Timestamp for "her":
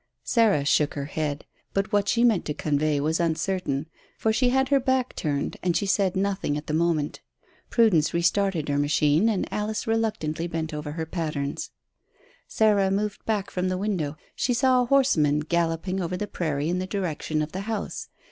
0.95-1.05, 4.69-4.79, 8.67-8.79, 10.93-11.05